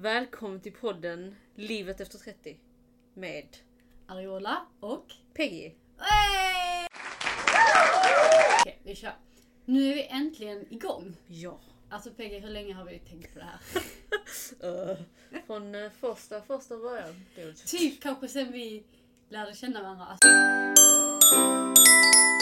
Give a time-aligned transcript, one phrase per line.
[0.00, 2.56] Välkommen till podden Livet efter 30
[3.14, 3.56] med
[4.06, 5.12] Ariola och...
[5.34, 5.72] Peggy.
[8.60, 9.12] Okej, vi kör.
[9.64, 11.16] Nu är vi äntligen igång.
[11.26, 11.60] Ja.
[11.88, 13.60] Alltså Peggy, hur länge har vi tänkt på det här?
[14.68, 14.96] Uh,
[15.46, 17.24] från uh, första, första början.
[17.34, 18.84] Det var typ kanske sen vi
[19.28, 20.04] lärde känna varandra.
[20.04, 20.28] Alltså,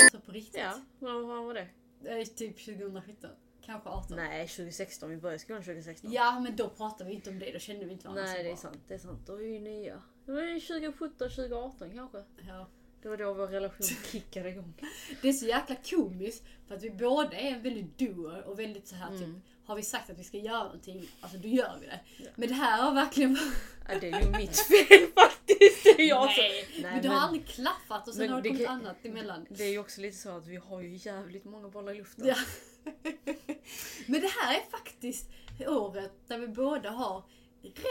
[0.02, 0.60] alltså på riktigt.
[0.60, 1.68] Ja, vad vad var det?
[2.00, 3.30] Det är typ 2017.
[3.66, 4.16] Kanske 18.
[4.16, 5.10] Nej, 2016.
[5.10, 6.12] Vi började skolan 2016.
[6.12, 7.52] Ja, men då pratade vi inte om det.
[7.52, 8.56] Då kände vi inte varandra Nej, så det är bra.
[8.62, 8.78] sant.
[8.88, 9.20] Det är sant.
[9.26, 10.02] Då är vi ju nya.
[10.26, 12.22] Det var ju 2017, 2018 kanske.
[12.48, 12.68] Ja.
[13.02, 14.74] Det var då vår relation kickade igång.
[15.22, 18.94] Det är så jäkla komiskt för att vi båda är väldigt doer och väldigt så
[18.94, 19.20] här Mm.
[19.34, 22.00] typ har vi sagt att vi ska göra någonting, alltså då gör vi det.
[22.18, 22.26] Ja.
[22.34, 23.38] Men det här har verkligen
[23.88, 25.84] Ja, det är ju mitt fel faktiskt.
[25.84, 26.42] Det är jag som...
[26.44, 29.04] Nej, Nej, men det har men- aldrig klaffat och sen har det kommit kan- annat
[29.04, 29.46] emellan.
[29.50, 32.26] Det är ju också lite så att vi har ju jävligt många bollar i luften.
[32.26, 32.34] Ja.
[34.06, 35.30] Men det här är faktiskt
[35.66, 37.22] året där vi båda har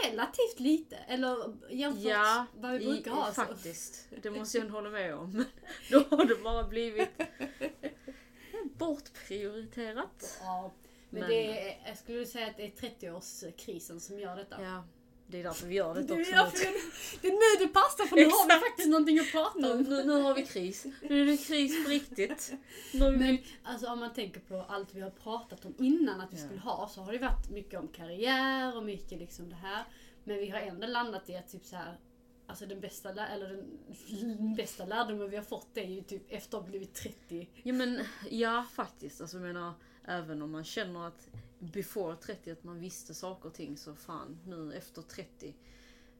[0.04, 3.26] relativt lite, eller jämfört Ja, vad vi i- brukar ha.
[3.26, 3.32] Så.
[3.32, 4.08] faktiskt.
[4.22, 5.44] Det måste jag ändå hålla med om.
[5.90, 7.08] Då har det bara blivit
[8.78, 10.38] bortprioriterat.
[10.40, 10.72] Ja,
[11.10, 14.62] men, Men- det är, jag skulle säga att det är 30-årskrisen som gör detta.
[14.62, 14.84] Ja,
[15.28, 16.32] det är därför vi gör det Det är, också.
[16.32, 16.72] därför det,
[17.20, 18.64] det är nu det passar för nu har vi Exakt.
[18.68, 19.82] faktiskt någonting att prata om.
[19.82, 20.86] nu, nu har vi kris.
[21.02, 22.52] Nu är det kris på riktigt.
[22.92, 26.36] Vi Men alltså om man tänker på allt vi har pratat om innan att vi
[26.40, 26.44] Ja.
[26.46, 29.84] skulle ha så har det varit mycket om karriär och mycket liksom det här.
[30.24, 31.98] Men vi har ändå landat i att typ så här,
[32.46, 36.62] alltså den bästa, eller den bästa lärdomen vi har fått är ju typ efter att
[36.64, 37.48] ha blivit 30.
[37.62, 39.20] Ja men ja faktiskt.
[39.20, 39.72] Alltså jag menar
[40.04, 44.38] även om man känner att before 30 att man visste saker och ting så fan
[44.46, 45.54] nu efter 30.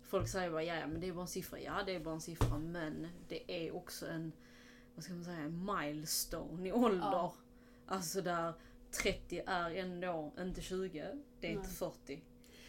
[0.03, 1.61] Folk säger bara ja men det är bara en siffra.
[1.61, 4.33] Ja det är bara en siffra men det är också en
[4.95, 7.01] vad ska man säga, en milestone i ålder.
[7.01, 7.35] Ja.
[7.87, 8.53] Alltså där
[9.03, 11.05] 30 är ändå inte 20,
[11.41, 11.77] det är inte Nej.
[11.77, 12.23] 40.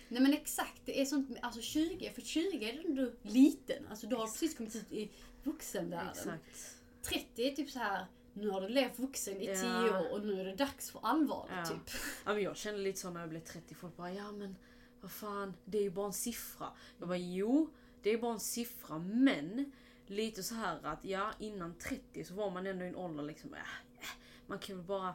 [0.10, 3.88] Nej men exakt, det är sånt, alltså 20, för 20 är du ändå liten.
[3.90, 5.12] Alltså du har precis kommit ut i
[5.44, 6.12] vuxenvärlden.
[6.12, 6.78] Exakt.
[7.02, 8.06] 30 är typ så här.
[8.38, 9.56] Nu har du levt vuxen i Ja.
[9.56, 11.66] 10 år och nu är det dags för allvar Ja.
[11.66, 11.96] typ.
[12.26, 14.56] Ja, men jag kände lite så när jag blev 30, folk bara ja men
[15.02, 16.68] vad fan, det är ju bara en siffra.
[17.00, 17.70] Jag bara jo,
[18.02, 19.72] det är bara en siffra men
[20.08, 23.54] lite så här att ja innan 30 så var man ändå i en ålder liksom,
[23.54, 23.60] äh,
[24.00, 24.08] äh,
[24.48, 25.14] man kan väl bara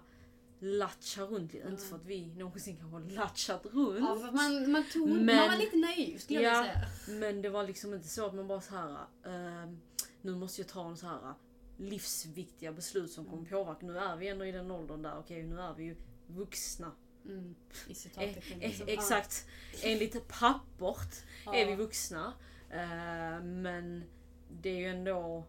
[0.60, 1.69] latcha runt lite.
[1.69, 3.98] Inte för att vi någonsin kanske har latchat runt.
[4.00, 6.60] Ja, man, man, tog, man Men- var lite naiv skulle jag Ja.
[6.62, 7.19] vilja säga.
[7.20, 8.96] Men det var liksom inte så att man bara så här.
[9.25, 9.80] ehm,
[10.22, 11.34] nu måste jag ta en så här
[11.82, 13.87] livsviktiga beslut som kommer påverka.
[13.87, 16.93] Nu är vi ändå i den åldern där, okej nu är vi ju vuxna.
[17.25, 17.54] Mm,
[17.87, 18.60] I Eh, citattecken.
[18.62, 18.88] eh, liksom.
[18.88, 19.47] exakt.
[19.82, 21.54] Enligt pappert Ja.
[21.54, 22.32] är vi vuxna.
[22.70, 24.04] Eh, men
[24.50, 25.44] det är ju ändå...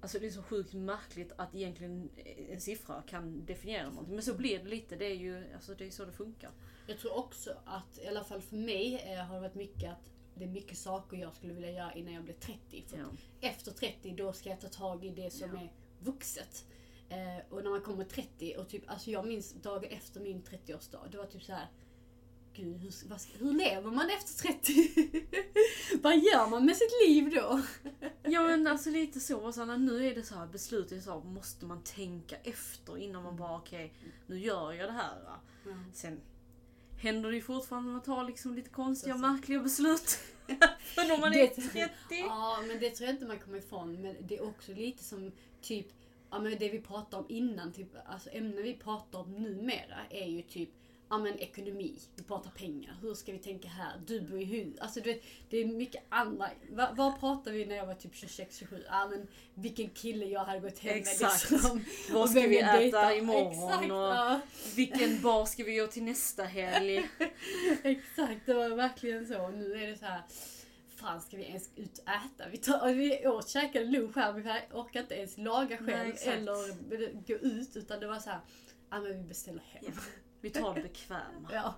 [0.00, 2.10] Alltså det är så sjukt märkligt att egentligen
[2.50, 4.14] en siffra kan definiera någonting.
[4.14, 4.96] Men så blir det lite.
[4.96, 6.50] Det är ju alltså det är så det funkar.
[6.86, 10.10] Jag tror också att, i alla fall för mig, eh, har det varit mycket att
[10.34, 12.84] det är mycket saker jag skulle vilja göra innan jag blir 30.
[12.86, 13.04] För Ja.
[13.40, 15.60] efter 30 då ska jag ta tag i det som Ja.
[15.60, 16.64] är vuxet.
[17.08, 17.18] Eh,
[17.50, 21.18] och när man kommer 30 och typ, alltså jag minns dagen efter min 30-årsdag, det
[21.18, 21.66] var typ så här.
[22.56, 24.90] Gud, hur, vad, hur lever man efter 30?
[26.02, 27.60] vad gör man med sitt liv då?
[28.22, 29.64] Ja men alltså lite så.
[29.64, 33.36] när nu är det så här beslutet så här, måste man tänka efter innan man
[33.36, 33.92] bara okej,
[34.26, 35.18] nu gör jag det här.
[35.92, 36.20] Sen
[37.04, 40.18] händer det ju fortfarande att man tar liksom lite konstiga, märkliga beslut.
[40.94, 41.90] För när man är Det- 30.
[42.10, 44.02] Ja, men det tror jag inte man kommer ifrån.
[44.02, 45.32] Men det är också lite som
[45.62, 45.86] typ,
[46.30, 50.26] ja men det vi pratade om innan, typ, alltså ämnen vi pratar om numera är
[50.26, 50.70] ju typ
[51.08, 54.00] Ja men ekonomi, vi pratar pengar, hur ska vi tänka här?
[54.06, 54.78] Du bor i hus.
[54.78, 56.50] Alltså du vet, det är mycket andra.
[56.70, 58.82] Va, vad pratade vi när jag var typ 26-27?
[58.88, 61.50] Ja men vilken kille jag hade gått hem Exakt.
[61.50, 61.84] med liksom.
[62.12, 63.18] Vad ska vi äta dejtar.
[63.18, 63.52] imorgon?
[63.52, 64.40] Exakt, och ja.
[64.76, 66.96] vilken bar ska vi gå till nästa helg?
[67.82, 69.48] Exakt, det var verkligen så.
[69.48, 70.22] Nu är det så här.
[70.96, 72.48] Fan ska vi ens ut och äta?
[72.50, 76.36] Vi, tar, vi åt käkade lunch här, vi orkar inte ens laga Nej, själv exakt.
[76.36, 78.40] eller gå ut utan det var så här.
[78.90, 79.84] Ja men vi beställer hem.
[79.86, 80.02] Ja.
[80.44, 81.48] Vi tar det bekväma.
[81.52, 81.74] Ja.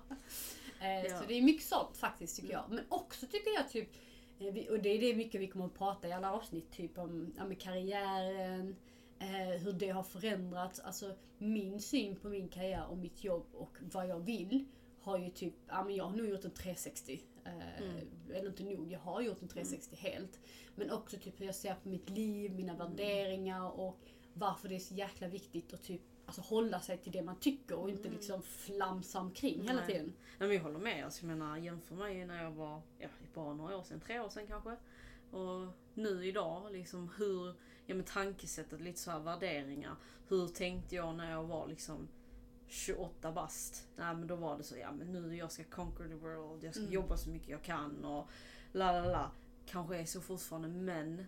[0.81, 1.19] Eh, Ja.
[1.19, 2.63] Så det är mycket sånt faktiskt tycker jag.
[2.69, 3.89] Men också tycker jag typ,
[4.39, 7.33] eh, och det är det mycket vi kommer att prata i alla avsnitt, typ om
[7.37, 8.75] ja, karriären,
[9.19, 10.79] eh, hur det har förändrats.
[10.79, 14.65] Alltså min syn på min karriär och mitt jobb och vad jag vill
[15.01, 17.21] har ju typ, ja men jag har nog gjort en 360.
[17.45, 17.51] Eh,
[17.83, 18.07] Mm.
[18.33, 20.39] Eller inte nog, jag har gjort en 360 helt.
[20.75, 23.99] Men också typ hur jag ser på mitt liv, mina värderingar och
[24.33, 27.75] varför det är så jäkla viktigt att typ alltså, hålla sig till det man tycker
[27.75, 29.85] och inte liksom flamsa omkring hela Nej.
[29.87, 30.13] tiden.
[30.37, 31.05] Nej, men jag håller med.
[31.05, 34.29] Alltså, jag menar, jämför mig när jag var ja, bara några år sedan, tre år
[34.29, 34.75] sedan kanske.
[35.31, 37.47] Och nu idag, liksom hur,
[37.85, 39.95] ja men tankesättet, lite så här värderingar.
[40.27, 42.07] Hur tänkte jag när jag var liksom
[42.67, 43.87] 28 bast.
[43.95, 46.73] Nej men då var det så, ja men nu jag ska conquer the world, jag
[46.73, 46.93] ska Mm.
[46.93, 48.27] jobba så mycket jag kan och
[48.71, 49.31] la la la.
[49.65, 51.25] Kanske är så fortfarande men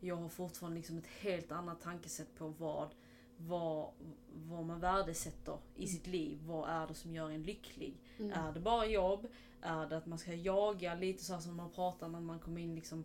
[0.00, 2.94] jag har fortfarande liksom ett helt annat tankesätt på vad,
[3.36, 3.90] vad,
[4.32, 6.38] vad man värdesätter i sitt liv.
[6.46, 7.94] Vad är det som gör en lycklig?
[8.18, 8.32] Mm.
[8.32, 9.26] Är det bara jobb?
[9.62, 12.74] Är det att man ska jaga lite så som man pratar när man kommer in
[12.74, 13.04] liksom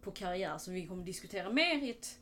[0.00, 2.18] på karriär som vi kommer diskutera mer i ett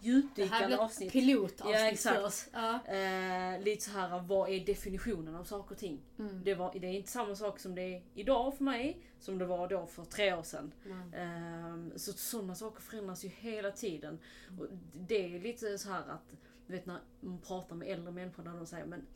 [0.00, 1.12] Det här djupdykande blir ett avsnitt.
[1.12, 2.16] pilotavsnitt Ja, exakt.
[2.16, 2.48] för oss.
[2.52, 2.86] Ja.
[2.86, 6.00] Eh, lite så här, vad är definitionen av saker och ting?
[6.18, 6.44] Mm.
[6.44, 9.46] Det, var, det är inte samma sak som det är idag för mig, som det
[9.46, 10.72] var då för tre år sedan.
[10.86, 11.14] Mm.
[11.14, 14.18] Ehm, så sådana saker förändras ju hela tiden.
[14.60, 16.34] Och det är lite så här att,
[16.66, 19.06] du vet när man pratar med äldre människor när de säger men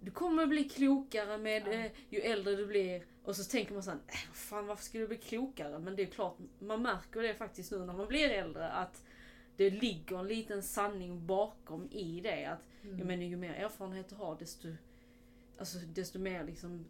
[0.00, 1.72] du kommer bli klokare med Ja.
[1.72, 3.04] eh, ju äldre du blir.
[3.24, 5.78] Och så tänker man såhär, äh, fan varför skulle du bli klokare?
[5.78, 9.04] Men det är klart, man märker det faktiskt nu när man blir äldre att
[9.56, 12.44] det ligger en liten sanning bakom i det.
[12.46, 12.98] Att Mm.
[12.98, 14.68] jag menar, ju mer erfarenhet du har desto,
[15.58, 16.84] alltså, desto mer liksom,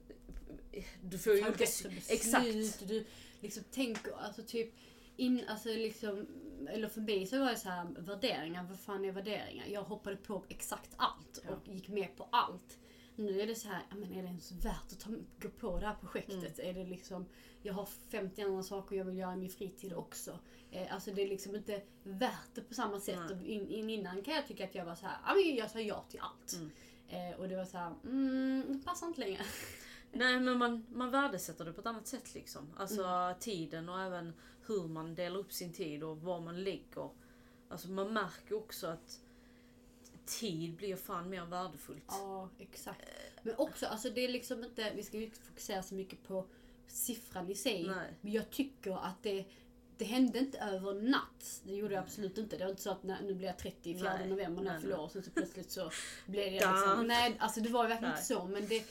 [1.03, 1.65] du får ju olika...
[2.09, 2.89] Exakt.
[2.89, 3.05] Du
[3.41, 4.75] liksom tänker, alltså typ,
[5.21, 6.27] in, alltså liksom,
[6.69, 9.67] eller för mig så var det så här värderingar, vad fan är värderingar?
[9.67, 11.51] Jag hoppade på exakt allt Ja.
[11.55, 12.79] och gick med på allt.
[13.17, 15.79] Nu är det så här, ja, men är det ens värt att ta, gå på
[15.81, 16.59] det här projektet?
[16.59, 16.71] Mm.
[16.71, 17.27] Är det liksom,
[17.63, 20.39] jag har 50 andra saker jag vill göra i min fritid också.
[20.71, 23.31] Eh, alltså det är liksom inte värt det på samma sätt.
[23.31, 25.81] Och in, in, innan kan jag tycka att jag var så här, ja jag sa
[25.81, 26.53] ja till allt.
[26.53, 26.71] Mm.
[27.33, 29.43] Eh, och det var så här, mm, passar inte längre.
[30.13, 32.75] Nej men man, man värdesätter det på ett annat sätt liksom.
[32.77, 33.39] Alltså Mm.
[33.41, 34.33] tiden och även
[34.67, 37.11] hur man delar upp sin tid och vad man lägger.
[37.69, 39.21] Alltså man märker också att
[40.27, 42.05] tid blir fan mer värdefullt.
[42.09, 43.01] Ja, exakt.
[43.43, 46.47] Men också, alltså det är liksom inte, vi ska ju inte fokusera så mycket på
[46.87, 47.87] siffran i sig.
[47.87, 48.15] Nej.
[48.21, 49.45] Men jag tycker att det,
[49.97, 51.61] det hände inte över natt.
[51.65, 52.57] Det gjorde jag absolut inte.
[52.57, 54.29] Det var inte så att när, nu blir jag 30 4 Nej.
[54.29, 55.09] november när jag fyller år.
[55.09, 55.91] Sen så plötsligt så
[56.27, 56.73] blev det Dun.
[56.75, 58.21] liksom, nej alltså det var ju verkligen Nej.
[58.21, 58.47] inte så.
[58.47, 58.85] Men det,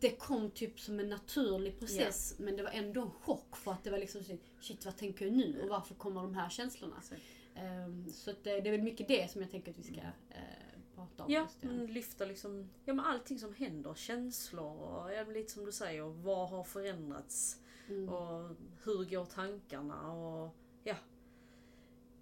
[0.00, 2.34] det kom typ som en naturlig process.
[2.38, 5.24] Men det var ändå en chock för att det var liksom så, shit vad tänker
[5.24, 7.02] jag nu och varför kommer de här känslorna?
[7.02, 7.14] Så-
[7.54, 9.94] Ehm, så att det, det är väl mycket det som jag tänker att vi ska
[9.94, 11.32] eh, prata om.
[11.32, 15.72] Ja, mm, lyfta liksom, ja men allting som händer, känslor och ja, lite som du
[15.72, 17.56] säger, vad har förändrats?
[17.88, 18.08] Mm.
[18.08, 20.12] Och hur går tankarna?
[20.12, 20.54] Och
[20.84, 20.94] ja,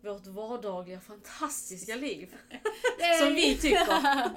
[0.00, 2.34] vårt vardagliga fantastiska liv.
[3.20, 4.30] Som vi tycker.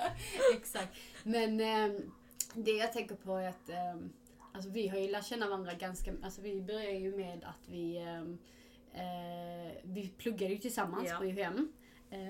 [0.56, 0.98] Exakt.
[1.24, 2.12] Men ehm,
[2.56, 4.14] det jag tänker på är att ehm,
[4.54, 6.14] alltså vi har ju lärt känna varandra ganska...
[6.24, 7.98] Alltså vi började ju med att vi...
[8.94, 11.18] eh, vi pluggade ju tillsammans Ja.
[11.18, 11.72] på UHM.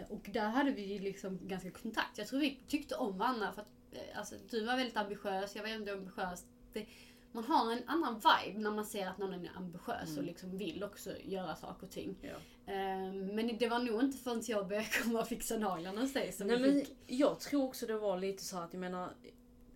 [0.09, 2.17] Och där hade vi ju liksom ganska kontakt.
[2.17, 5.63] Jag tror vi tyckte om varandra för att eh, alltså, du var väldigt ambitiös, jag
[5.63, 6.45] var ändå ambitiös.
[6.73, 6.85] Det,
[7.31, 10.25] man har en annan vibe när man ser att någon är ambitiös och Mm.
[10.25, 12.15] liksom vill också göra saker och ting.
[12.21, 12.73] Ja.
[12.73, 16.31] Ehm, men det var nog inte förrän jag började komma och fixa naglarna hos dig
[16.31, 16.95] som Nej, men fick...
[17.07, 19.13] jag tror också det var lite så att, jag menar,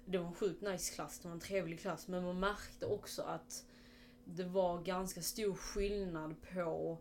[0.10, 3.22] det var en sjukt nice klass, det var en trevlig klass, men man märkte också
[3.22, 3.66] att
[4.26, 6.98] det var ganska stor skillnad på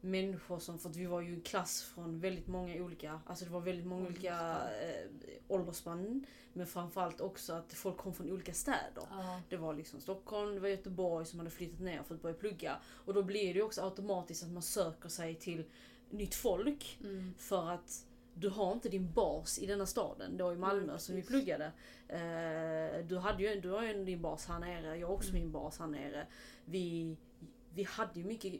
[0.00, 3.50] människor som, för att vi var ju en klass från väldigt många olika, alltså det
[3.50, 5.10] var väldigt många olika eh,
[5.48, 9.02] åldersspann, men framförallt också att folk kom från olika städer.
[9.10, 9.40] Ja.
[9.48, 12.76] Det var liksom Stockholm, det var Göteborg som hade flyttat ner för att börja plugga.
[12.86, 15.64] Och då blir det ju också automatiskt att man söker sig till
[16.10, 16.98] nytt folk.
[17.00, 17.34] Mm.
[17.38, 18.04] För att
[18.38, 21.72] du har inte din bas i denna staden, då i Malmö Nej, som vi pluggade.
[22.08, 25.42] Eh, du, hade ju, du har ju din bas här nere, jag har också Mm.
[25.42, 26.26] min bas här nere.
[26.64, 27.16] Vi,
[27.74, 28.52] vi hade ju mycket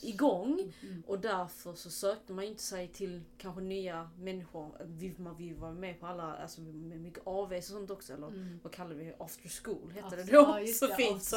[0.00, 1.02] igång Mm.
[1.06, 4.70] och därför så sökte man inte sig till kanske nya människor.
[4.84, 8.12] Vi, man, vi var med på alla, alltså med mycket AVs och sånt också.
[8.12, 8.60] Eller Mm.
[8.62, 10.32] vad kallar vi After school hette det då.
[10.32, 11.36] ja, så det, fint så.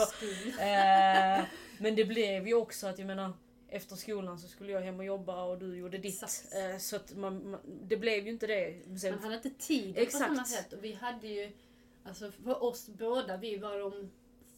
[0.62, 1.46] Eh,
[1.80, 3.34] men det blev ju också att jag menar
[3.70, 6.24] efter skolan så skulle jag hem och jobba och du gjorde ditt.
[6.24, 6.54] Exakt.
[6.56, 8.82] Eh, så att man, man, det blev ju inte det.
[9.12, 10.24] Man hade inte tid Exakt.
[10.28, 10.74] på samma sätt.
[10.74, 11.52] Och vi hade ju,
[12.04, 14.12] alltså för oss båda, vi var de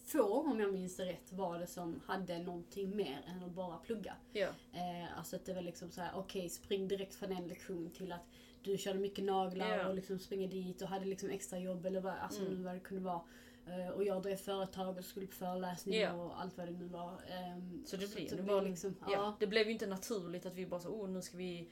[0.05, 4.15] få, om jag minns rätt, var det som hade någonting mer än att bara plugga.
[4.33, 4.47] ja.
[4.73, 8.11] Eh, alltså att det var liksom så här: okej spring direkt från en lektion till
[8.11, 8.25] att
[8.63, 9.87] du körde mycket naglar Ja.
[9.87, 12.63] och liksom springer dit och hade liksom extra jobb eller vad, alltså Mm.
[12.63, 13.21] vad det kunde vara.
[13.69, 16.13] Eh, och jag drev företag och skulle på föreläsning Ja.
[16.13, 17.21] och allt vad det nu var.
[17.29, 19.07] Ehm, Så det blir, så det, blev var, liksom, ja.
[19.11, 19.37] ja.
[19.39, 21.69] det blev ju inte naturligt att vi bara så, oh nu ska vi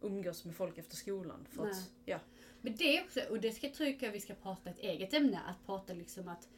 [0.00, 1.46] umgås med folk efter skolan.
[1.50, 2.18] För att, ja.
[2.60, 5.66] Men det också, och det ska, tror jag vi ska prata ett eget ämne, att
[5.66, 6.48] prata liksom att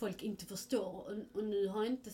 [0.00, 0.94] folk inte förstår.
[0.96, 2.10] Och, och nu har inte,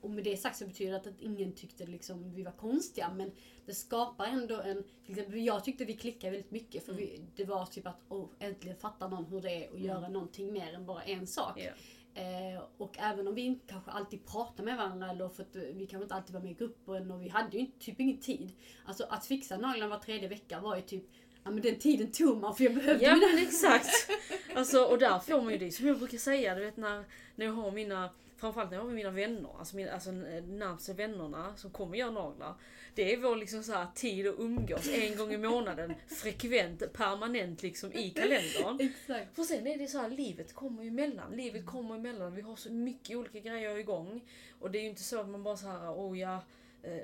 [0.00, 3.10] och med det sagt så betyder det att, att ingen tyckte liksom vi var konstiga,
[3.16, 3.30] men
[3.66, 7.44] det skapar ändå en, till exempel jag tyckte vi klickade väldigt mycket för vi, det
[7.44, 9.86] var typ att oh, äntligen fattar någon hur det är att Mm.
[9.86, 11.60] göra någonting mer än bara en sak.
[11.60, 11.72] Ja.
[12.22, 15.86] Eh, och även om vi inte kanske alltid pratar med varandra eller för att vi
[15.86, 18.52] kanske inte alltid var med i gruppen och vi hade ju typ ingen tid.
[18.84, 21.04] Alltså att fixa naglarna var tredje vecka var ju typ
[21.46, 23.26] Ja men den tiden tog man för jag behövde Ja mina...
[23.26, 24.10] men exakt.
[24.54, 27.46] Alltså, och där får man ju det som jag brukar säga, du vet när, när
[27.46, 31.70] jag har mina Framförallt när jag har mina vänner, alltså, mina, alltså närmsta vännerna som
[31.70, 32.54] kommer göra naglar.
[32.94, 37.62] Det är vår liksom så här, tid att umgås en gång i månaden, frekvent, permanent
[37.62, 38.80] liksom i kalendern.
[38.80, 39.36] Exakt.
[39.36, 41.32] För sen är det så här, livet kommer ju emellan.
[41.36, 42.34] Livet kommer emellan.
[42.34, 44.20] Vi har så mycket olika grejer igång.
[44.60, 46.40] Och det är ju inte så att man bara så här, oh ja, eh,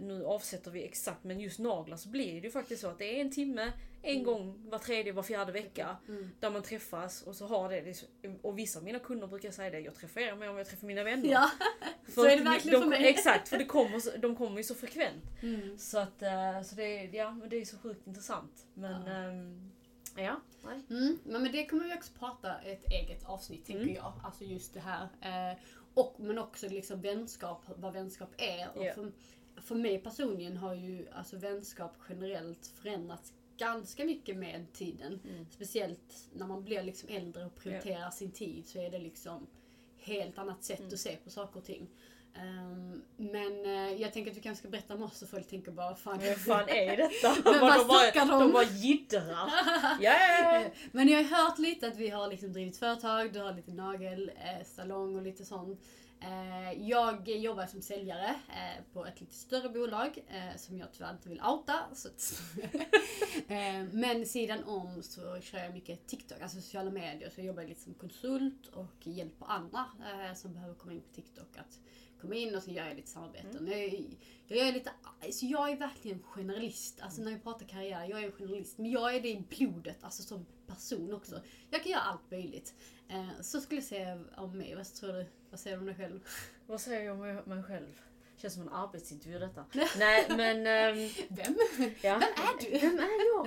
[0.00, 1.25] nu avsätter vi exakt.
[1.25, 4.12] Men just naglar så blir det ju faktiskt så att det är en timme, en
[4.12, 4.25] Mm.
[4.25, 5.97] gång var tredje, var fjärde vecka.
[6.09, 6.31] Mm.
[6.41, 8.05] Där man träffas och så har det,
[8.43, 10.87] och vissa av mina kunder brukar säga det, jag träffar er mer vad jag träffar
[10.87, 11.29] mina vänner.
[11.31, 11.50] Ja,
[12.05, 13.09] För så är det verkligen de, för mig.
[13.09, 15.25] Exakt, för det kommer, de kommer ju så frekvent.
[15.43, 15.79] Mm.
[15.79, 18.67] Så att, eh, så det, ja, men det är så sjukt intressant.
[18.75, 19.12] Men, Ja.
[19.12, 19.71] ehm,
[20.17, 20.41] ja.
[20.91, 23.95] Mm, men det kommer vi också prata ett eget avsnitt tänker Mm.
[23.95, 24.12] jag.
[24.25, 25.09] Alltså just det här.
[25.52, 25.59] Eh,
[25.95, 28.69] och, men också liksom vänskap, vad vänskap är.
[28.79, 28.95] Och Ja.
[28.95, 29.12] för,
[29.56, 35.21] för mig personligen har ju alltså vänskap generellt förändrats ganska mycket med tiden.
[35.30, 35.47] Mm.
[35.50, 39.47] Speciellt när man blir liksom äldre och prioriterar sin tid så är det liksom
[39.99, 40.92] helt annat sätt Mm.
[40.92, 41.87] att se på saker och ting.
[42.34, 45.72] Ehm, men eh, jag tänker att vi kanske ska berätta om oss så folk tänker
[45.72, 46.18] bara fan.
[46.18, 47.36] Vad fan är detta?
[47.50, 48.40] Men vad de, snackar de?
[48.40, 49.50] de bara jiddrar.
[50.00, 50.64] Ja.
[50.92, 55.16] Men jag har hört lite att vi har liksom drivit företag, du har lite nagelsalong
[55.16, 55.80] och lite sånt.
[56.20, 61.10] Eh, Jag jobbar som säljare eh, på ett lite större bolag eh, som jag tyvärr
[61.12, 61.78] inte vill outa.
[61.94, 62.08] Så
[63.48, 67.30] Eh, Men sidan om så kör jag mycket TikTok, alltså sociala medier.
[67.30, 71.14] Så jag jobbar lite som konsult och hjälper andra eh, som behöver komma in på
[71.14, 71.78] TikTok att
[72.23, 73.67] komma in och så gör jag lite samarbeten.
[73.67, 77.00] Jag, jag, är lite, alltså jag är verkligen generalist.
[77.00, 78.79] Alltså när vi pratar karriär, jag är en generalist.
[78.79, 81.41] Men jag är det i blodet, alltså som person också.
[81.71, 82.75] Jag kan göra allt möjligt.
[83.09, 84.75] Eh, så skulle jag säga om mig.
[84.75, 85.26] Vad tror du?
[85.50, 86.21] Vad säger du om dig själv?
[86.67, 88.00] Vad säger jag om mig själv?
[88.37, 89.64] Känns som en arbetsintervju detta.
[89.99, 90.67] Nej men...
[90.67, 91.57] ehm, Vem?
[92.02, 92.19] ja.
[92.19, 92.79] Vem är du?
[92.79, 93.47] Vem är jag?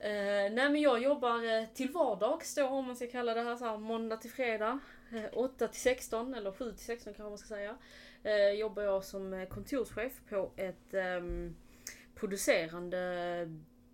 [0.00, 3.56] Eh, nej men jag jobbar eh, till vardags då om man ska kalla det här
[3.56, 4.78] så här måndag till fredag.
[5.12, 7.76] Eh, 8 till 16 eller 7 till 16 kanske man ska säga.
[8.22, 11.56] Eh, jobbar jag som eh, kontorschef på ett ehm,
[12.14, 13.48] producerande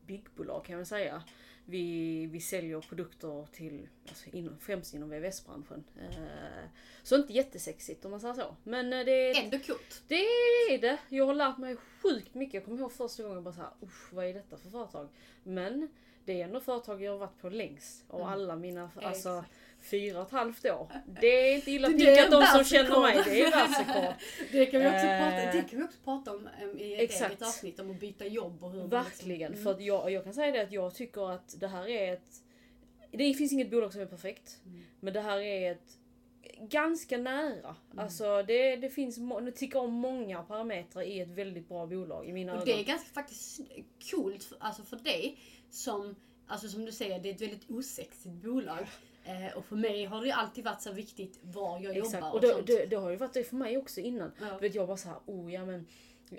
[0.06, 1.22] byggbolag kan man säga.
[1.68, 5.84] Vi, vi säljer produkter till, alltså inom, främst inom VVS-branschen.
[6.00, 6.64] Eh,
[7.02, 8.56] så inte jättesexigt om man säger så.
[8.64, 10.02] Men eh, det är Ändå coolt.
[10.08, 10.98] det är det.
[11.08, 12.54] Jag har lärt mig sjukt mycket.
[12.54, 15.08] Jag kommer ihåg första gången bara såhär, usch vad är detta för företag?
[15.42, 15.88] Men
[16.24, 18.32] det är ändå företag jag har varit på längst av Mm.
[18.32, 19.52] alla mina, alltså Exakt.
[19.86, 20.92] Fyra och ett halvt år.
[21.20, 23.22] Det är inte illa pinkat de som känner mig.
[23.24, 24.14] Det är världsrekord.
[24.52, 27.30] Det kan vi också, Eh, prata, det kan vi också prata om i ett exakt.
[27.30, 29.50] eget avsnitt om att byta jobb och hur man Verkligen.
[29.50, 32.12] Liksom, För att jag, jag kan säga det att jag tycker att det här är
[32.12, 32.42] ett...
[33.10, 34.60] Det finns inget bolag som är perfekt.
[34.64, 34.82] Mm.
[35.00, 35.98] Men det här är ett
[36.60, 37.76] ganska nära.
[37.92, 38.04] Mm.
[38.04, 42.32] Alltså det, det finns, nu tycker om många parametrar i ett väldigt bra bolag i
[42.32, 42.66] mina Och ögon.
[42.66, 43.60] det är ganska faktiskt
[44.10, 45.38] coolt för, alltså för dig
[45.70, 46.16] som,
[46.46, 48.86] alltså som du säger, det är ett väldigt osexigt bolag.
[49.26, 52.28] Eh, och för mig har det ju alltid varit så viktigt var jag Exakt, jobbar
[52.28, 52.66] och och, det, sånt.
[52.66, 54.32] det, det har ju varit det för mig också innan.
[54.40, 54.58] Ja.
[54.58, 55.86] Vet, jag var så här, oh ja men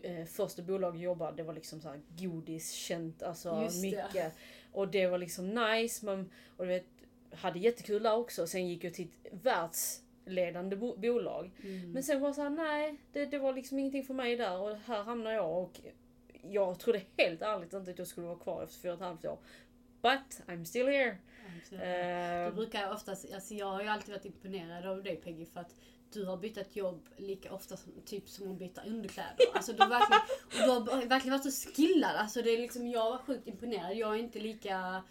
[0.03, 3.87] eh, första bolaget jag jobbade, det var liksom så här godis, känt, alltså Just det.
[3.87, 4.33] mycket.
[4.71, 6.85] Och det var liksom nice, men, och du vet,
[7.31, 8.47] hade jättekul där också.
[8.47, 11.51] Sen gick jag till ett världsledande bo- bolag.
[11.63, 11.91] Mm.
[11.91, 14.57] Men sen var det så här, nej, det, det var liksom ingenting för mig där
[14.57, 15.79] och här hamnar jag och
[16.41, 19.25] jag trodde helt ärligt inte att jag skulle vara kvar efter fyra och ett halvt
[19.25, 19.37] år.
[20.01, 21.17] But I'm still here.
[21.69, 25.15] Så, Eh, Då brukar jag oftast, alltså jag har ju alltid varit imponerad av dig
[25.15, 25.75] Peggy för att
[26.13, 29.45] du har bytt jobb lika ofta som, typ som att byta underkläder.
[29.53, 30.21] Alltså du har verkligen,
[30.77, 32.15] och du har verkligen varit så skillad.
[32.15, 33.95] Alltså det är liksom, jag var sjukt imponerad.
[33.95, 35.03] Jag är inte lika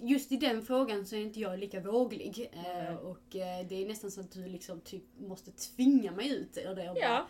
[0.00, 2.50] Just i den frågan så är inte jag lika våglig.
[2.52, 2.96] Eh, Nej.
[2.96, 6.74] och eh, det är nästan så att du liksom typ måste tvinga mig ut ur
[6.74, 7.28] det och bara ja,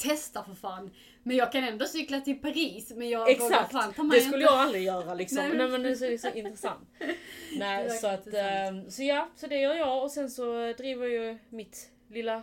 [0.00, 0.90] testa för fan.
[1.22, 3.72] Men jag kan ändå cykla till Paris men jag vågar exakt.
[3.72, 4.52] fan ta mig Det skulle inte.
[4.52, 5.36] jag aldrig göra liksom.
[5.38, 6.88] Nej, Nej, men- men det är så, intressant.
[7.58, 8.84] Nej, så att, intressant.
[8.84, 12.42] ehm, så ja, så det gör jag och sen så driver jag ju mitt lilla,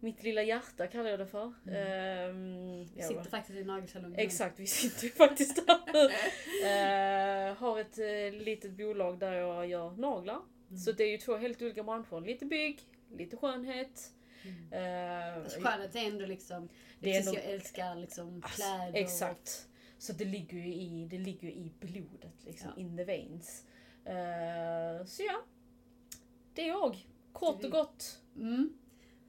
[0.00, 1.52] mitt lilla hjärta kallar jag det för.
[1.74, 4.18] Ehm, ja, Sitter faktiskt i nagelsalongen.
[4.18, 6.10] Exakt, vi sitter ju faktiskt där nu.
[6.64, 10.40] Eh, har ett uh, litet bolag där jag gör naglar.
[10.68, 10.78] Mm.
[10.78, 12.20] Så det är ju två helt olika branscher.
[12.26, 12.80] Lite bygg,
[13.16, 14.10] lite skönhet.
[14.44, 15.42] Mm.
[15.42, 16.68] Alltså, skönhet är ändå liksom,
[17.00, 19.68] Det är ändå- jag älskar liksom Alltså, kläder Exakt.
[19.98, 22.82] Så det ligger ju i, det ligger i blodet, liksom, Ja.
[22.82, 23.64] in the veins.
[24.04, 25.42] Eh, så ja,
[26.54, 27.06] det är jag.
[27.32, 28.20] Kort och gott.
[28.34, 28.72] Och, mm.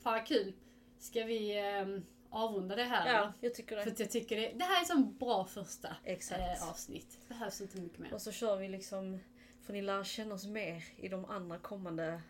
[0.04, 0.54] Fan vad kul.
[1.00, 3.92] Ska vi ehm, avrunda det här Ja, jag tycker För det.
[3.92, 6.42] att jag tycker det, det här är som bra första Exakt.
[6.62, 7.20] eh, avsnitt.
[7.28, 8.14] Det behövs inte mycket mer.
[8.14, 9.20] Och så kör vi liksom,
[9.62, 12.22] får ni lära känna oss mer i de andra kommande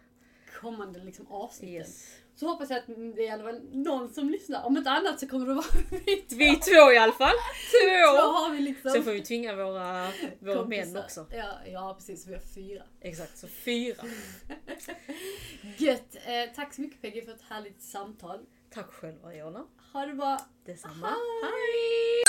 [0.62, 1.76] kommande liksom, avsnitten.
[1.76, 2.06] Yes.
[2.36, 4.64] Så hoppas jag att det är i alla fall någon som lyssnar.
[4.66, 5.66] Om inte annat så kommer det vara
[6.06, 6.36] vi två.
[6.38, 7.36] Vi två i alla fall.
[7.72, 7.78] Så
[8.18, 8.22] Två!
[8.22, 10.86] har vi liksom Sen får vi tvinga våra, våra kompisar.
[10.94, 11.26] män också.
[11.32, 12.84] Ja, ja precis, vi har fyra.
[13.02, 14.04] Exakt, så fyra.
[15.78, 16.16] Gött!
[16.16, 18.40] Eh, tack så mycket Peggy för ett härligt samtal.
[18.74, 19.66] Tack själva Jonna.
[19.94, 20.40] Ha det bra!
[20.66, 21.08] Detsamma.
[21.44, 22.24] Hej!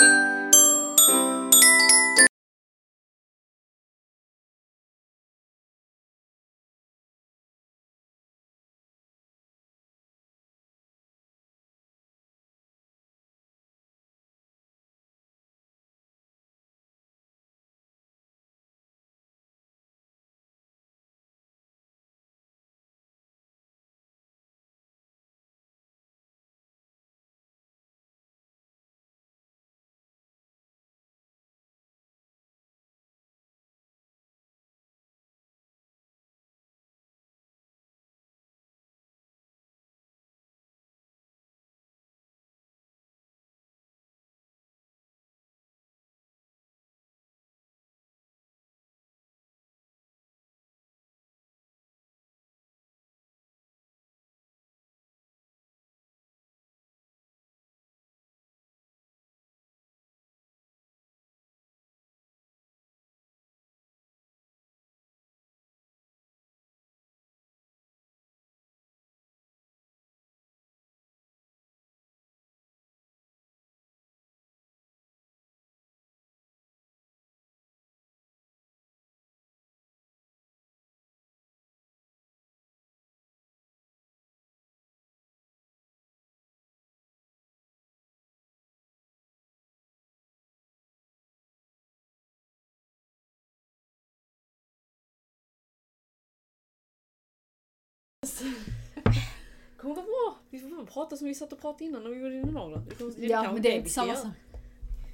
[99.77, 100.39] kommer gå bra.
[100.49, 102.41] Vi får prata som vi satt och pratade innan när vi.
[102.89, 104.33] Det kommer- det Ja, men det är inte samma sak.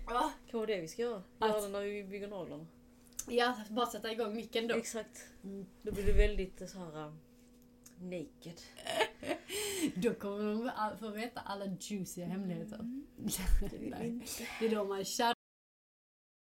[0.06, 1.24] Kan vara det vi ska göra.
[1.42, 2.66] Göra det när vi bygger naglarna.
[3.30, 4.76] Ja, bara sätta igång micken då.
[4.76, 5.26] Exakt.
[5.44, 5.66] Mm.
[5.82, 7.20] Då blir det väldigt eh, så här um,
[7.98, 8.62] naked.
[9.96, 12.78] Då kommer de få veta alla juiciga hemligheter.
[13.60, 14.08] Det Nej.
[14.08, 14.48] inte.
[14.60, 15.06] Det är då man